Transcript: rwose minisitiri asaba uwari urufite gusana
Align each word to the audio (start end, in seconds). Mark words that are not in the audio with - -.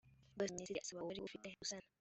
rwose 0.33 0.51
minisitiri 0.53 0.81
asaba 0.83 1.01
uwari 1.03 1.19
urufite 1.21 1.47
gusana 1.61 1.85